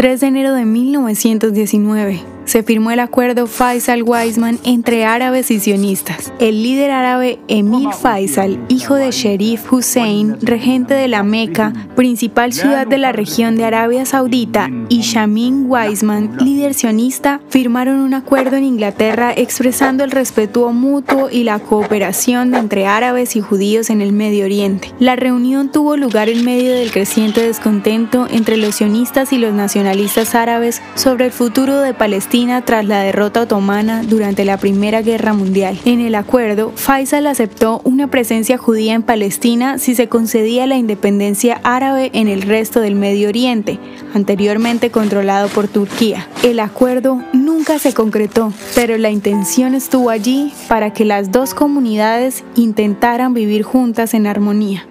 3 0.00 0.18
de 0.18 0.28
enero 0.28 0.54
de 0.54 0.64
1919 0.64 2.22
se 2.50 2.64
firmó 2.64 2.90
el 2.90 2.98
acuerdo 2.98 3.46
Faisal-Weizmann 3.46 4.58
entre 4.64 5.04
árabes 5.04 5.52
y 5.52 5.60
sionistas. 5.60 6.32
El 6.40 6.64
líder 6.64 6.90
árabe 6.90 7.38
Emil 7.46 7.90
Faisal, 7.92 8.58
hijo 8.68 8.96
de 8.96 9.12
Sherif 9.12 9.72
Hussein, 9.72 10.36
regente 10.42 10.94
de 10.94 11.06
la 11.06 11.22
Meca, 11.22 11.72
principal 11.94 12.52
ciudad 12.52 12.88
de 12.88 12.98
la 12.98 13.12
región 13.12 13.54
de 13.54 13.66
Arabia 13.66 14.04
Saudita, 14.04 14.68
y 14.88 15.02
Shamin 15.02 15.66
Weizmann, 15.70 16.38
líder 16.38 16.74
sionista, 16.74 17.40
firmaron 17.48 18.00
un 18.00 18.14
acuerdo 18.14 18.56
en 18.56 18.64
Inglaterra 18.64 19.32
expresando 19.32 20.02
el 20.02 20.10
respeto 20.10 20.72
mutuo 20.72 21.28
y 21.30 21.44
la 21.44 21.60
cooperación 21.60 22.56
entre 22.56 22.88
árabes 22.88 23.36
y 23.36 23.40
judíos 23.42 23.90
en 23.90 24.00
el 24.00 24.12
Medio 24.12 24.46
Oriente. 24.46 24.92
La 24.98 25.14
reunión 25.14 25.70
tuvo 25.70 25.96
lugar 25.96 26.28
en 26.28 26.44
medio 26.44 26.72
del 26.72 26.90
creciente 26.90 27.46
descontento 27.46 28.26
entre 28.28 28.56
los 28.56 28.74
sionistas 28.74 29.32
y 29.32 29.38
los 29.38 29.52
nacionalistas 29.54 30.34
árabes 30.34 30.82
sobre 30.96 31.26
el 31.26 31.30
futuro 31.30 31.78
de 31.78 31.94
Tras 32.40 32.86
la 32.86 33.02
derrota 33.02 33.42
otomana 33.42 34.02
durante 34.02 34.46
la 34.46 34.56
Primera 34.56 35.02
Guerra 35.02 35.34
Mundial. 35.34 35.78
En 35.84 36.00
el 36.00 36.14
acuerdo, 36.14 36.72
Faisal 36.74 37.26
aceptó 37.26 37.82
una 37.84 38.06
presencia 38.06 38.56
judía 38.56 38.94
en 38.94 39.02
Palestina 39.02 39.76
si 39.76 39.94
se 39.94 40.08
concedía 40.08 40.66
la 40.66 40.76
independencia 40.76 41.60
árabe 41.64 42.10
en 42.14 42.28
el 42.28 42.40
resto 42.40 42.80
del 42.80 42.94
Medio 42.94 43.28
Oriente, 43.28 43.78
anteriormente 44.14 44.90
controlado 44.90 45.48
por 45.48 45.68
Turquía. 45.68 46.28
El 46.42 46.60
acuerdo 46.60 47.22
nunca 47.34 47.78
se 47.78 47.92
concretó, 47.92 48.54
pero 48.74 48.96
la 48.96 49.10
intención 49.10 49.74
estuvo 49.74 50.08
allí 50.08 50.50
para 50.66 50.94
que 50.94 51.04
las 51.04 51.30
dos 51.30 51.52
comunidades 51.52 52.42
intentaran 52.56 53.34
vivir 53.34 53.64
juntas 53.64 54.14
en 54.14 54.26
armonía. 54.26 54.86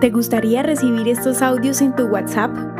¿Te 0.00 0.10
gustaría 0.10 0.64
recibir 0.64 1.06
estos 1.06 1.42
audios 1.42 1.80
en 1.80 1.94
tu 1.94 2.06
WhatsApp? 2.06 2.79